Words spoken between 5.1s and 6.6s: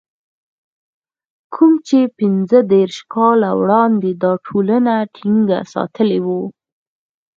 ټينګه ساتلې وه.